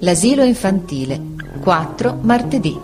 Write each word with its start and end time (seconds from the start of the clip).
L'asilo 0.00 0.42
infantile, 0.42 1.20
4 1.60 2.18
martedì. 2.22 2.78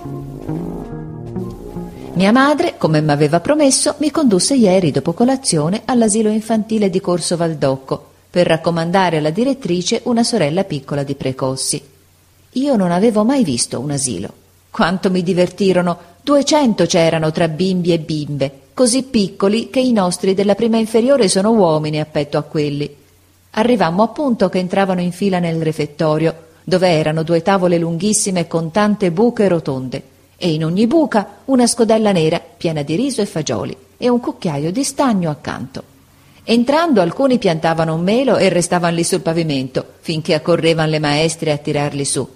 Mia 2.15 2.33
madre, 2.33 2.75
come 2.77 3.01
mi 3.01 3.11
aveva 3.11 3.41
promesso, 3.41 3.95
mi 3.99 4.11
condusse 4.11 4.55
ieri 4.55 4.91
dopo 4.91 5.13
colazione 5.13 5.83
all'asilo 5.85 6.29
infantile 6.29 6.91
di 6.91 7.01
Corso 7.01 7.37
Valdocco 7.37 8.13
per 8.31 8.47
raccomandare 8.47 9.19
alla 9.19 9.31
direttrice 9.31 10.01
una 10.05 10.23
sorella 10.23 10.65
piccola 10.65 11.03
di 11.03 11.15
precossi. 11.15 11.83
Io 12.53 12.77
non 12.77 12.91
avevo 12.91 13.25
mai 13.25 13.43
visto 13.43 13.81
un 13.81 13.91
asilo. 13.91 14.29
Quanto 14.71 15.11
mi 15.11 15.23
divertirono! 15.23 16.13
Duecento 16.21 16.87
c'erano 16.87 17.31
tra 17.33 17.49
bimbi 17.49 17.93
e 17.93 17.99
bimbe, 17.99 18.61
così 18.75 19.03
piccoli 19.05 19.71
che 19.71 19.81
i 19.81 19.93
nostri 19.93 20.35
della 20.35 20.55
prima 20.55 20.79
inferiore 20.79 21.29
sono 21.29 21.53
uomini 21.53 22.01
a 22.01 22.07
petto 22.07 22.39
a 22.39 22.43
quelli. 22.43 23.03
Arrivammo 23.57 24.03
appunto 24.03 24.49
che 24.49 24.59
entravano 24.59 25.01
in 25.01 25.13
fila 25.13 25.39
nel 25.39 25.63
refettorio, 25.63 26.35
dove 26.65 26.89
erano 26.89 27.23
due 27.23 27.43
tavole 27.43 27.79
lunghissime 27.79 28.49
con 28.49 28.71
tante 28.73 29.13
buche 29.13 29.47
rotonde, 29.47 30.03
e 30.37 30.53
in 30.53 30.65
ogni 30.65 30.89
buca 30.89 31.37
una 31.45 31.67
scodella 31.67 32.11
nera 32.11 32.41
piena 32.41 32.83
di 32.83 32.97
riso 32.97 33.21
e 33.21 33.27
fagioli 33.27 33.77
e 33.97 34.09
un 34.09 34.19
cucchiaio 34.19 34.73
di 34.73 34.83
stagno 34.83 35.31
accanto. 35.31 35.83
Entrando 36.43 37.01
alcuni 37.01 37.39
piantavano 37.39 37.95
un 37.95 38.03
melo 38.03 38.37
e 38.37 38.49
restavano 38.49 38.97
lì 38.97 39.05
sul 39.05 39.21
pavimento, 39.21 39.85
finché 40.01 40.35
accorrevano 40.35 40.91
le 40.91 40.99
maestre 40.99 41.53
a 41.53 41.57
tirarli 41.57 42.05
su. 42.05 42.29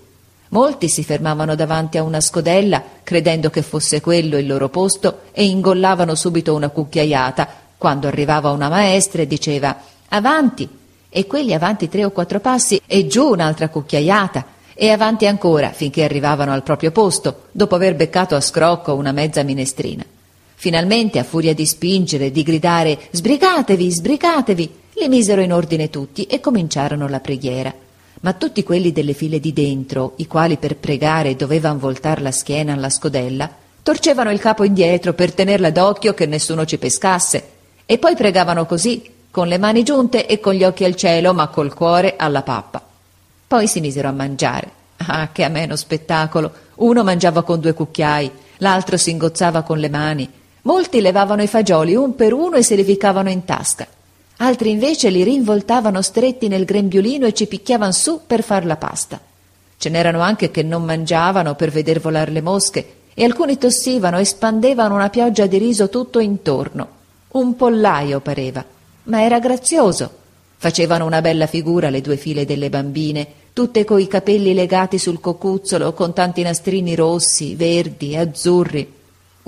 Molti 0.50 0.89
si 0.89 1.03
fermavano 1.03 1.56
davanti 1.56 1.98
a 1.98 2.05
una 2.05 2.20
scodella, 2.20 2.83
credendo 3.03 3.50
che 3.50 3.62
fosse 3.62 4.00
quello 4.00 4.39
il 4.39 4.47
loro 4.47 4.69
posto, 4.69 5.23
e 5.33 5.45
ingollavano 5.47 6.14
subito 6.14 6.55
una 6.55 6.69
cucchiaiata, 6.69 7.48
quando 7.77 8.06
arrivava 8.06 8.50
una 8.50 8.69
maestra 8.69 9.20
e 9.20 9.27
diceva 9.27 9.77
Avanti! 10.11 10.77
E 11.11 11.27
quelli 11.27 11.55
avanti 11.55 11.89
tre 11.89 12.05
o 12.05 12.11
quattro 12.11 12.41
passi 12.41 12.80
e 12.87 13.07
giù 13.07 13.30
un'altra 13.30 13.69
cucchiaiata, 13.69 14.57
e 14.75 14.91
avanti 14.91 15.27
ancora 15.27 15.71
finché 15.71 16.05
arrivavano 16.05 16.53
al 16.53 16.62
proprio 16.62 16.92
posto, 16.92 17.47
dopo 17.50 17.75
aver 17.75 17.97
beccato 17.97 18.37
a 18.37 18.41
scrocco 18.41 18.95
una 18.95 19.11
mezza 19.11 19.42
minestrina. 19.42 20.05
Finalmente, 20.55 21.19
a 21.19 21.25
furia 21.25 21.55
di 21.55 21.67
spingere, 21.67 22.31
di 22.31 22.42
gridare 22.42 22.98
sbrigatevi, 23.11 23.91
sbrigatevi, 23.91 24.75
li 24.95 25.09
misero 25.09 25.41
in 25.41 25.53
ordine 25.53 25.91
tutti 25.91 26.25
e 26.25 26.41
cominciarono 26.41 27.09
la 27.09 27.20
preghiera. 27.20 27.75
Ma 28.20 28.33
tutti 28.33 28.62
quelli 28.62 28.93
delle 28.93 29.15
file 29.15 29.41
di 29.41 29.53
dentro, 29.53 30.15
i 30.17 30.27
quali 30.27 30.56
per 30.56 30.77
pregare 30.77 31.37
dovevano 31.37 31.78
voltar 31.78 32.20
la 32.20 32.33
schiena 32.33 32.72
alla 32.72 32.91
scodella, 32.91 33.48
torcevano 33.83 34.31
il 34.31 34.41
capo 34.41 34.65
indietro 34.65 35.12
per 35.12 35.33
tenerla 35.33 35.70
d'occhio 35.70 36.15
che 36.15 36.27
nessuno 36.27 36.65
ci 36.65 36.78
pescasse, 36.78 37.48
e 37.87 37.98
poi 37.98 38.15
pregavano 38.15 38.67
così, 38.67 39.09
con 39.39 39.47
le 39.47 39.58
mani 39.58 39.84
giunte 39.84 40.27
e 40.27 40.41
con 40.41 40.53
gli 40.55 40.64
occhi 40.64 40.83
al 40.83 40.97
cielo, 40.97 41.33
ma 41.33 41.47
col 41.47 41.72
cuore 41.72 42.14
alla 42.17 42.42
pappa. 42.42 42.83
Poi 43.47 43.69
si 43.69 43.78
misero 43.78 44.08
a 44.08 44.12
mangiare. 44.12 44.69
Ah, 44.97 45.28
che 45.31 45.44
ameno 45.44 45.77
spettacolo! 45.77 46.50
Uno 46.78 47.05
mangiava 47.05 47.44
con 47.44 47.61
due 47.61 47.72
cucchiai, 47.72 48.28
l'altro 48.56 48.97
si 48.97 49.11
ingozzava 49.11 49.62
con 49.62 49.78
le 49.78 49.89
mani, 49.89 50.28
Molti 50.62 51.00
levavano 51.00 51.41
i 51.41 51.47
fagioli 51.47 51.94
un 51.94 52.16
per 52.16 52.33
uno 52.33 52.56
e 52.56 52.64
se 52.64 52.75
li 52.75 52.83
ficcavano 52.83 53.31
in 53.31 53.44
tasca. 53.44 53.86
Altri 54.39 54.70
invece 54.70 55.09
li 55.09 55.22
rinvoltavano 55.22 56.03
stretti 56.03 56.48
nel 56.48 56.64
grembiulino 56.64 57.25
e 57.25 57.33
ci 57.33 57.47
picchiavano 57.47 57.92
su 57.92 58.22
per 58.27 58.42
far 58.42 58.66
la 58.66 58.77
pasta. 58.77 59.20
Ce 59.78 59.89
n'erano 59.89 60.19
anche 60.19 60.50
che 60.50 60.64
non 60.64 60.83
mangiavano 60.83 61.55
per 61.55 61.70
veder 61.70 62.00
volar 62.00 62.31
le 62.31 62.42
mosche 62.42 62.94
e 63.14 63.22
alcuni 63.22 63.56
tossivano 63.56 64.19
e 64.19 64.25
spandevano 64.25 64.97
una 64.97 65.11
pioggia 65.11 65.47
di 65.47 65.59
riso 65.59 65.89
tutto 65.89 66.19
intorno. 66.19 66.89
Un 67.28 67.55
pollaio 67.55 68.19
pareva, 68.19 68.64
ma 69.09 69.23
era 69.23 69.39
grazioso. 69.39 70.11
Facevano 70.56 71.05
una 71.05 71.20
bella 71.20 71.47
figura 71.47 71.91
le 71.91 72.01
due 72.01 72.17
file 72.17 72.47
delle 72.47 72.70
bambine, 72.70 73.27
tutte 73.53 73.84
coi 73.84 74.06
capelli 74.06 74.55
legati 74.55 74.98
sul 74.98 75.20
cocuzzolo, 75.20 75.92
con 75.92 76.15
tanti 76.15 76.42
nastrini 76.42 76.95
rossi, 76.95 77.55
verdi, 77.55 78.17
azzurri, 78.17 78.97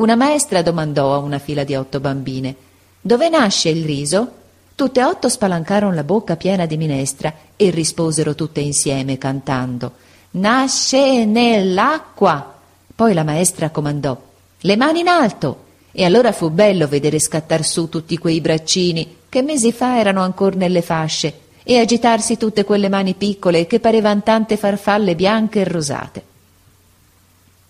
una 0.00 0.16
maestra 0.16 0.62
domandò 0.62 1.12
a 1.12 1.18
una 1.18 1.38
fila 1.38 1.62
di 1.62 1.74
otto 1.74 2.00
bambine 2.00 2.56
Dove 3.02 3.28
nasce 3.28 3.68
il 3.68 3.84
riso? 3.84 4.32
Tutte 4.74 5.04
otto 5.04 5.28
spalancarono 5.28 5.94
la 5.94 6.04
bocca 6.04 6.36
piena 6.36 6.64
di 6.64 6.78
minestra 6.78 7.32
e 7.56 7.70
risposero 7.70 8.34
tutte 8.34 8.60
insieme 8.60 9.18
cantando 9.18 9.92
Nasce 10.32 11.24
nell'acqua. 11.24 12.54
Poi 12.94 13.14
la 13.14 13.24
maestra 13.24 13.70
comandò 13.70 14.18
Le 14.60 14.76
mani 14.76 15.00
in 15.00 15.08
alto. 15.08 15.68
E 15.92 16.04
allora 16.04 16.32
fu 16.32 16.50
bello 16.50 16.86
vedere 16.86 17.18
scattar 17.18 17.64
su 17.64 17.88
tutti 17.88 18.16
quei 18.16 18.40
braccini 18.40 19.16
che 19.30 19.40
mesi 19.40 19.72
fa 19.72 19.98
erano 19.98 20.20
ancora 20.20 20.56
nelle 20.56 20.82
fasce 20.82 21.38
e 21.62 21.78
agitarsi 21.78 22.36
tutte 22.36 22.64
quelle 22.64 22.90
mani 22.90 23.14
piccole 23.14 23.66
che 23.66 23.80
parevan 23.80 24.22
tante 24.22 24.58
farfalle 24.58 25.14
bianche 25.14 25.60
e 25.60 25.64
rosate. 25.64 26.22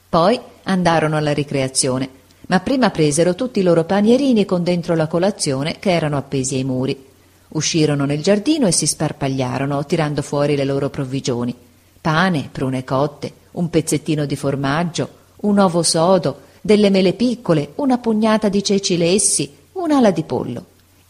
Poi 0.09 0.41
andarono 0.65 1.17
alla 1.17 1.33
ricreazione 1.33 2.19
ma 2.51 2.59
prima 2.59 2.91
presero 2.91 3.37
tutti 3.37 3.61
i 3.61 3.63
loro 3.63 3.85
panierini 3.85 4.45
con 4.45 4.65
dentro 4.65 4.97
la 4.97 5.07
colazione 5.07 5.77
che 5.79 5.93
erano 5.93 6.17
appesi 6.17 6.57
ai 6.57 6.65
muri. 6.65 7.07
Uscirono 7.51 8.05
nel 8.05 8.23
giardino 8.23 8.67
e 8.67 8.73
si 8.73 8.87
sparpagliarono, 8.87 9.87
tirando 9.87 10.21
fuori 10.21 10.57
le 10.57 10.65
loro 10.65 10.91
provvigioni. 10.91 11.55
Pane, 12.01 12.49
prune 12.51 12.83
cotte, 12.83 13.33
un 13.53 13.71
pezzettino 13.71 14.27
di 14.27 14.35
formaggio, 14.35 15.09
un 15.43 15.59
uovo 15.59 15.85
sodo, 15.85 16.41
delle 16.61 16.91
mele 16.91 17.13
piccole, 17.13 17.71
una 17.77 17.99
pugnata 17.99 18.49
di 18.49 18.65
ceci 18.65 18.97
lessi, 18.97 19.55
un'ala 19.73 20.11
di 20.11 20.25
pollo. 20.25 20.65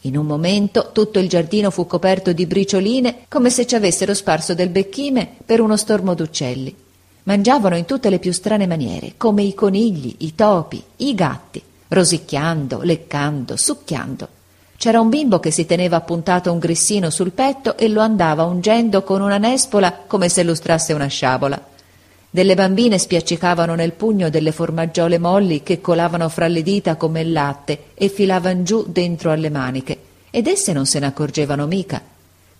In 0.04 0.16
un 0.16 0.24
momento 0.24 0.90
tutto 0.92 1.18
il 1.18 1.28
giardino 1.28 1.70
fu 1.70 1.86
coperto 1.86 2.32
di 2.32 2.46
bricioline 2.46 3.26
come 3.28 3.50
se 3.50 3.66
ci 3.66 3.74
avessero 3.74 4.14
sparso 4.14 4.54
del 4.54 4.70
becchime 4.70 5.28
per 5.44 5.60
uno 5.60 5.76
stormo 5.76 6.14
d'uccelli. 6.14 6.74
Mangiavano 7.24 7.76
in 7.76 7.84
tutte 7.84 8.08
le 8.08 8.18
più 8.18 8.32
strane 8.32 8.66
maniere, 8.66 9.14
come 9.18 9.42
i 9.42 9.52
conigli, 9.52 10.14
i 10.20 10.34
topi, 10.34 10.82
i 10.96 11.14
gatti, 11.14 11.62
rosicchiando, 11.88 12.80
leccando, 12.82 13.56
succhiando. 13.56 14.28
C'era 14.78 15.00
un 15.00 15.10
bimbo 15.10 15.38
che 15.38 15.50
si 15.50 15.66
teneva 15.66 15.96
appuntato 15.96 16.50
un 16.50 16.58
grissino 16.58 17.10
sul 17.10 17.32
petto 17.32 17.76
e 17.76 17.88
lo 17.88 18.00
andava 18.00 18.44
ungendo 18.44 19.02
con 19.02 19.20
una 19.20 19.36
nespola 19.36 20.04
come 20.06 20.30
se 20.30 20.42
lustrasse 20.42 20.94
una 20.94 21.08
sciabola. 21.08 21.62
Delle 22.30 22.54
bambine 22.54 22.98
spiaccicavano 22.98 23.74
nel 23.74 23.92
pugno 23.92 24.30
delle 24.30 24.52
formaggiole 24.52 25.18
molli 25.18 25.62
che 25.62 25.80
colavano 25.80 26.28
fra 26.28 26.46
le 26.46 26.62
dita 26.62 26.96
come 26.96 27.22
il 27.22 27.32
latte 27.32 27.86
e 27.94 28.08
filavan 28.08 28.64
giù 28.64 28.84
dentro 28.88 29.30
alle 29.32 29.50
maniche, 29.50 29.98
ed 30.30 30.46
esse 30.46 30.72
non 30.72 30.86
se 30.86 31.00
ne 31.00 31.06
accorgevano 31.06 31.66
mica 31.66 32.00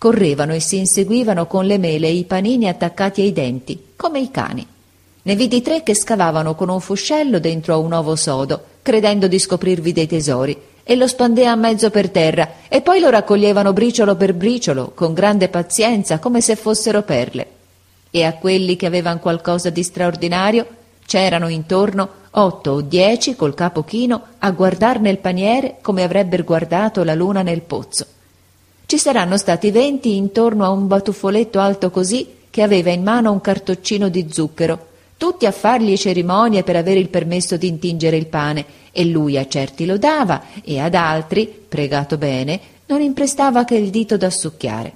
correvano 0.00 0.54
e 0.54 0.60
si 0.60 0.78
inseguivano 0.78 1.46
con 1.46 1.66
le 1.66 1.76
mele 1.76 2.06
e 2.06 2.14
i 2.14 2.24
panini 2.24 2.70
attaccati 2.70 3.20
ai 3.20 3.34
denti, 3.34 3.88
come 3.96 4.18
i 4.18 4.30
cani. 4.30 4.66
Ne 5.22 5.36
vidi 5.36 5.60
tre 5.60 5.82
che 5.82 5.94
scavavano 5.94 6.54
con 6.54 6.70
un 6.70 6.80
fuscello 6.80 7.38
dentro 7.38 7.74
a 7.74 7.76
un 7.76 7.92
uovo 7.92 8.16
sodo, 8.16 8.62
credendo 8.80 9.28
di 9.28 9.38
scoprirvi 9.38 9.92
dei 9.92 10.06
tesori, 10.06 10.58
e 10.82 10.96
lo 10.96 11.06
spandea 11.06 11.52
a 11.52 11.56
mezzo 11.56 11.90
per 11.90 12.08
terra, 12.08 12.48
e 12.68 12.80
poi 12.80 12.98
lo 12.98 13.10
raccoglievano 13.10 13.74
briciolo 13.74 14.16
per 14.16 14.32
briciolo, 14.32 14.92
con 14.94 15.12
grande 15.12 15.50
pazienza, 15.50 16.18
come 16.18 16.40
se 16.40 16.56
fossero 16.56 17.02
perle. 17.02 17.59
E 18.10 18.24
a 18.24 18.34
quelli 18.34 18.76
che 18.76 18.86
avevano 18.86 19.20
qualcosa 19.20 19.70
di 19.70 19.82
straordinario 19.82 20.66
c'erano 21.06 21.48
intorno 21.48 22.08
otto 22.32 22.70
o 22.70 22.80
dieci 22.80 23.34
col 23.34 23.54
capo 23.54 23.82
chino 23.82 24.22
a 24.38 24.50
guardar 24.50 25.00
nel 25.00 25.18
paniere 25.18 25.78
come 25.80 26.02
avrebbero 26.02 26.44
guardato 26.44 27.02
la 27.02 27.14
luna 27.14 27.42
nel 27.42 27.62
pozzo. 27.62 28.06
Ci 28.86 28.98
saranno 28.98 29.36
stati 29.36 29.70
venti 29.70 30.16
intorno 30.16 30.64
a 30.64 30.70
un 30.70 30.86
batuffoletto 30.86 31.60
alto 31.60 31.90
così 31.90 32.38
che 32.50 32.62
aveva 32.62 32.90
in 32.90 33.02
mano 33.02 33.30
un 33.30 33.40
cartoccino 33.40 34.08
di 34.08 34.26
zucchero, 34.30 34.88
tutti 35.16 35.46
a 35.46 35.52
fargli 35.52 35.96
cerimonie 35.96 36.64
per 36.64 36.76
avere 36.76 36.98
il 36.98 37.08
permesso 37.08 37.56
di 37.56 37.68
intingere 37.68 38.16
il 38.16 38.26
pane, 38.26 38.64
e 38.90 39.04
lui 39.04 39.38
a 39.38 39.46
certi 39.46 39.86
lo 39.86 39.98
dava 39.98 40.42
e 40.64 40.80
ad 40.80 40.94
altri, 40.94 41.46
pregato 41.46 42.16
bene, 42.16 42.60
non 42.86 43.00
imprestava 43.00 43.64
che 43.64 43.76
il 43.76 43.90
dito 43.90 44.16
da 44.16 44.30
succhiare. 44.30 44.92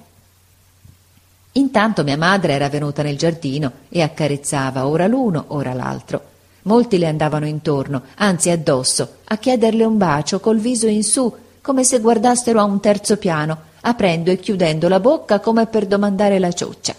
Intanto 1.57 2.03
mia 2.03 2.17
madre 2.17 2.51
era 2.51 2.67
venuta 2.67 3.01
nel 3.01 3.17
giardino 3.17 3.71
e 3.87 4.01
accarezzava 4.01 4.87
ora 4.87 5.07
l'uno, 5.07 5.45
ora 5.49 5.73
l'altro. 5.73 6.33
Molti 6.63 6.97
le 6.97 7.07
andavano 7.07 7.47
intorno, 7.47 8.03
anzi 8.15 8.49
addosso, 8.49 9.17
a 9.23 9.37
chiederle 9.37 9.85
un 9.85 9.97
bacio 9.97 10.41
col 10.41 10.59
viso 10.59 10.87
in 10.87 11.03
su, 11.03 11.33
come 11.61 11.85
se 11.85 11.99
guardassero 11.99 12.59
a 12.59 12.63
un 12.63 12.81
terzo 12.81 13.15
piano, 13.17 13.57
aprendo 13.81 14.31
e 14.31 14.37
chiudendo 14.37 14.89
la 14.89 14.99
bocca 14.99 15.39
come 15.39 15.67
per 15.67 15.85
domandare 15.85 16.39
la 16.39 16.51
cioccia. 16.51 16.93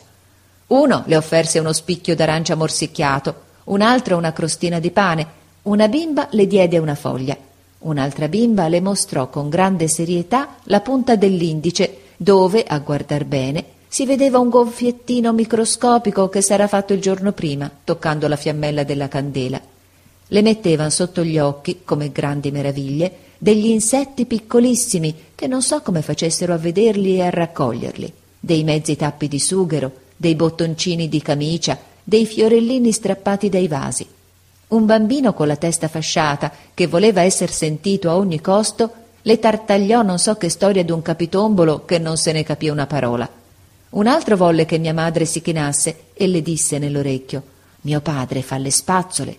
Uno 0.69 1.03
le 1.05 1.17
offerse 1.17 1.59
uno 1.59 1.75
spicchio 1.75 2.17
d'arancia 2.17 2.55
morsicchiato, 2.55 3.35
un 3.65 3.83
altro 3.83 4.17
una 4.17 4.33
crostina 4.33 4.79
di 4.79 4.91
pane, 4.91 5.27
una 5.65 5.87
bimba 5.89 6.29
le 6.31 6.47
diede 6.47 6.79
una 6.79 6.95
foglia, 6.95 7.37
un'altra 7.81 8.29
bimba 8.29 8.69
le 8.69 8.81
mostrò 8.81 9.29
con 9.29 9.51
grande 9.51 9.87
serietà 9.87 10.57
la 10.65 10.81
punta 10.81 11.15
dell'indice, 11.15 11.99
dove, 12.17 12.65
a 12.67 12.79
guardar 12.79 13.25
bene, 13.25 13.75
si 13.97 14.05
vedeva 14.05 14.39
un 14.39 14.51
gonfiettino 14.51 15.33
microscopico 15.33 16.29
che 16.29 16.43
s'era 16.43 16.67
fatto 16.67 16.93
il 16.93 17.01
giorno 17.01 17.33
prima, 17.33 17.71
toccando 17.83 18.29
la 18.29 18.37
fiammella 18.37 18.85
della 18.85 19.09
candela. 19.09 19.59
Le 20.27 20.43
mettevan 20.43 20.91
sotto 20.91 21.25
gli 21.25 21.39
occhi, 21.39 21.81
come 21.83 22.13
grandi 22.13 22.51
meraviglie, 22.51 23.11
degli 23.39 23.69
insetti 23.69 24.27
piccolissimi 24.27 25.15
che 25.35 25.47
non 25.47 25.63
so 25.63 25.81
come 25.81 26.03
facessero 26.03 26.53
a 26.53 26.59
vederli 26.59 27.17
e 27.17 27.23
a 27.23 27.31
raccoglierli, 27.31 28.13
dei 28.39 28.65
mezzi 28.65 28.97
tappi 28.97 29.29
di 29.29 29.39
sughero, 29.41 29.91
dei 30.15 30.35
bottoncini 30.35 31.09
di 31.09 31.23
camicia, 31.23 31.79
dei 32.05 32.27
fiorellini 32.27 32.93
strappati 32.93 33.49
dai 33.49 33.67
vasi. 33.67 34.07
Un 34.69 34.85
bambino 34.85 35.33
con 35.33 35.47
la 35.47 35.57
testa 35.57 35.89
fasciata, 35.89 36.53
che 36.75 36.87
voleva 36.87 37.23
esser 37.23 37.51
sentito 37.51 38.11
a 38.11 38.17
ogni 38.19 38.43
costo, 38.43 38.91
le 39.23 39.39
tartagliò 39.39 40.03
non 40.03 40.19
so 40.19 40.35
che 40.35 40.51
storia 40.51 40.85
d'un 40.85 41.01
capitombolo 41.01 41.87
che 41.87 41.99
non 41.99 42.19
se 42.19 42.33
ne 42.33 42.45
capì 42.45 42.69
una 42.69 42.87
parola. 42.87 43.45
Un 43.97 44.07
altro 44.07 44.37
volle 44.37 44.67
che 44.67 44.77
mia 44.77 44.93
madre 44.93 45.25
si 45.25 45.41
chinasse 45.41 46.09
e 46.13 46.27
le 46.27 46.43
disse 46.43 46.79
nell'orecchio 46.79 47.43
Mio 47.83 48.03
padre 48.03 48.43
fa 48.43 48.59
le 48.59 48.71
spazzole. 48.71 49.37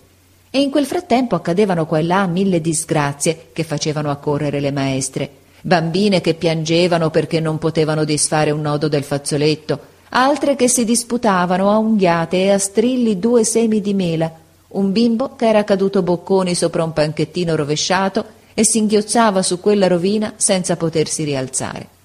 E 0.50 0.60
in 0.60 0.70
quel 0.70 0.84
frattempo 0.84 1.36
accadevano 1.36 1.86
qua 1.86 1.98
e 1.98 2.02
là 2.02 2.26
mille 2.26 2.60
disgrazie 2.60 3.50
che 3.52 3.62
facevano 3.62 4.10
accorrere 4.10 4.58
le 4.58 4.72
maestre. 4.72 5.30
Bambine 5.60 6.20
che 6.20 6.34
piangevano 6.34 7.10
perché 7.10 7.38
non 7.38 7.58
potevano 7.58 8.02
disfare 8.02 8.50
un 8.50 8.62
nodo 8.62 8.88
del 8.88 9.04
fazzoletto, 9.04 9.78
altre 10.08 10.56
che 10.56 10.66
si 10.66 10.84
disputavano 10.84 11.70
a 11.70 11.78
unghiate 11.78 12.42
e 12.42 12.50
a 12.50 12.58
strilli 12.58 13.20
due 13.20 13.44
semi 13.44 13.80
di 13.80 13.94
mela, 13.94 14.32
un 14.68 14.90
bimbo 14.90 15.36
che 15.36 15.46
era 15.46 15.62
caduto 15.62 16.02
bocconi 16.02 16.56
sopra 16.56 16.82
un 16.82 16.92
panchettino 16.92 17.54
rovesciato 17.54 18.24
e 18.54 18.64
singhiozzava 18.64 19.40
su 19.40 19.60
quella 19.60 19.86
rovina 19.86 20.32
senza 20.36 20.76
potersi 20.76 21.22
rialzare. 21.22 21.97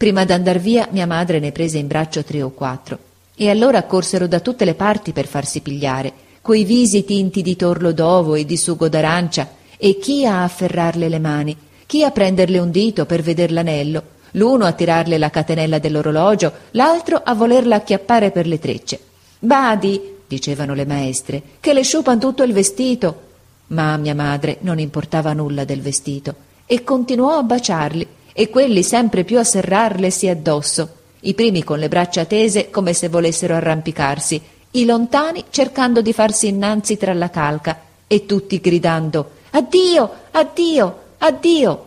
Prima 0.00 0.24
d'andar 0.24 0.58
via 0.58 0.88
mia 0.92 1.06
madre 1.06 1.40
ne 1.40 1.52
prese 1.52 1.76
in 1.76 1.86
braccio 1.86 2.24
tre 2.24 2.40
o 2.40 2.48
quattro 2.52 2.98
e 3.34 3.50
allora 3.50 3.76
accorsero 3.76 4.26
da 4.26 4.40
tutte 4.40 4.64
le 4.64 4.72
parti 4.72 5.12
per 5.12 5.26
farsi 5.26 5.60
pigliare, 5.60 6.10
coi 6.40 6.64
visi 6.64 7.04
tinti 7.04 7.42
di 7.42 7.54
torlo 7.54 7.92
d'ovo 7.92 8.34
e 8.34 8.46
di 8.46 8.56
sugo 8.56 8.88
d'arancia, 8.88 9.50
e 9.76 9.98
chi 9.98 10.24
a 10.24 10.42
afferrarle 10.42 11.06
le 11.06 11.18
mani, 11.18 11.54
chi 11.84 12.02
a 12.02 12.10
prenderle 12.12 12.58
un 12.58 12.70
dito 12.70 13.04
per 13.04 13.20
veder 13.20 13.52
l'anello, 13.52 14.02
l'uno 14.30 14.64
a 14.64 14.72
tirarle 14.72 15.18
la 15.18 15.28
catenella 15.28 15.78
dell'orologio, 15.78 16.50
l'altro 16.70 17.20
a 17.22 17.34
volerla 17.34 17.76
acchiappare 17.76 18.30
per 18.30 18.46
le 18.46 18.58
trecce. 18.58 18.98
Badi, 19.38 20.16
dicevano 20.26 20.72
le 20.72 20.86
maestre, 20.86 21.42
che 21.60 21.74
le 21.74 21.82
sciupan 21.82 22.18
tutto 22.18 22.42
il 22.42 22.54
vestito. 22.54 23.20
Ma 23.66 23.92
a 23.92 23.98
mia 23.98 24.14
madre 24.14 24.56
non 24.60 24.78
importava 24.78 25.34
nulla 25.34 25.64
del 25.64 25.82
vestito 25.82 26.34
e 26.64 26.84
continuò 26.84 27.36
a 27.36 27.42
baciarli 27.42 28.06
e 28.32 28.48
quelli 28.48 28.82
sempre 28.82 29.24
più 29.24 29.38
a 29.38 29.44
serrarlesi 29.44 30.28
addosso, 30.28 30.88
i 31.20 31.34
primi 31.34 31.64
con 31.64 31.78
le 31.78 31.88
braccia 31.88 32.24
tese 32.24 32.70
come 32.70 32.92
se 32.92 33.08
volessero 33.08 33.54
arrampicarsi, 33.54 34.40
i 34.72 34.84
lontani 34.84 35.44
cercando 35.50 36.00
di 36.00 36.12
farsi 36.12 36.48
innanzi 36.48 36.96
tra 36.96 37.12
la 37.12 37.30
calca 37.30 37.80
e 38.06 38.26
tutti 38.26 38.60
gridando 38.60 39.38
Addio, 39.52 40.10
addio, 40.30 41.02
addio. 41.18 41.86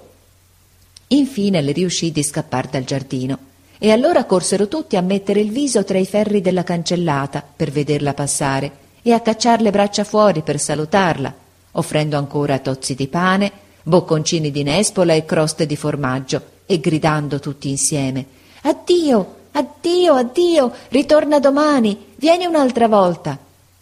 Infine 1.07 1.61
le 1.61 1.71
riuscì 1.71 2.11
di 2.11 2.21
scappar 2.21 2.67
dal 2.67 2.83
giardino 2.83 3.37
e 3.77 3.91
allora 3.91 4.25
corsero 4.25 4.67
tutti 4.67 4.97
a 4.97 5.01
mettere 5.01 5.39
il 5.39 5.51
viso 5.51 5.83
tra 5.85 5.97
i 5.97 6.05
ferri 6.05 6.41
della 6.41 6.63
cancellata 6.63 7.41
per 7.55 7.71
vederla 7.71 8.13
passare 8.13 8.71
e 9.01 9.13
a 9.13 9.21
cacciar 9.21 9.61
le 9.61 9.71
braccia 9.71 10.03
fuori 10.03 10.41
per 10.41 10.59
salutarla, 10.59 11.33
offrendo 11.71 12.17
ancora 12.17 12.59
tozzi 12.59 12.95
di 12.95 13.07
pane, 13.07 13.51
bocconcini 13.83 14.49
di 14.49 14.63
nespola 14.63 15.13
e 15.13 15.25
croste 15.25 15.65
di 15.65 15.75
formaggio 15.75 16.41
e 16.65 16.79
gridando 16.79 17.39
tutti 17.39 17.69
insieme 17.69 18.41
Addio, 18.65 19.35
addio, 19.51 20.13
addio, 20.15 20.71
ritorna 20.87 21.37
domani, 21.39 22.13
vieni 22.15 22.45
un'altra 22.45 22.87
volta. 22.87 23.37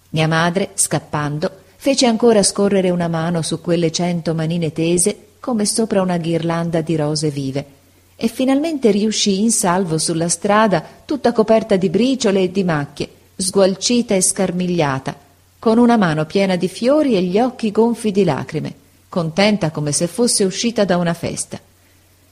Mia 0.10 0.28
madre, 0.28 0.72
scappando, 0.74 1.52
fece 1.76 2.08
ancora 2.08 2.42
scorrere 2.42 2.90
una 2.90 3.08
mano 3.08 3.44
su 3.44 3.62
quelle 3.62 3.92
cento 3.92 4.34
manine 4.34 4.72
tese 4.72 5.28
come 5.40 5.66
sopra 5.66 6.02
una 6.02 6.18
ghirlanda 6.18 6.82
di 6.82 6.96
rose 6.96 7.30
vive 7.30 7.66
e 8.16 8.28
finalmente 8.28 8.90
riuscì 8.90 9.42
in 9.42 9.52
salvo 9.52 10.00
sulla 10.00 10.30
strada 10.30 10.84
tutta 11.06 11.32
coperta 11.32 11.76
di 11.76 11.90
briciole 11.90 12.42
e 12.42 12.52
di 12.52 12.64
macchie, 12.64 13.10
sgualcita 13.36 14.16
e 14.16 14.22
scarmigliata, 14.22 15.16
con 15.60 15.78
una 15.78 15.96
mano 15.96 16.26
piena 16.26 16.56
di 16.56 16.68
fiori 16.68 17.16
e 17.16 17.22
gli 17.22 17.40
occhi 17.40 17.70
gonfi 17.70 18.12
di 18.12 18.24
lacrime, 18.24 18.74
contenta 19.12 19.72
come 19.72 19.92
se 19.92 20.08
fosse 20.08 20.46
uscita 20.46 20.86
da 20.86 20.96
una 20.96 21.14
festa. 21.14 21.60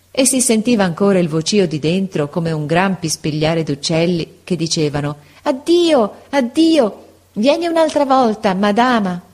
E 0.09 0.25
si 0.25 0.39
sentiva 0.39 0.85
ancora 0.85 1.19
il 1.19 1.27
vocio 1.27 1.65
di 1.65 1.77
dentro 1.77 2.29
come 2.29 2.53
un 2.53 2.65
gran 2.65 2.97
pispigliare 2.99 3.63
d'uccelli 3.63 4.39
che 4.45 4.55
dicevano 4.55 5.17
Addio, 5.43 6.13
addio, 6.29 7.05
vieni 7.33 7.67
un'altra 7.67 8.05
volta, 8.05 8.53
madama. 8.53 9.28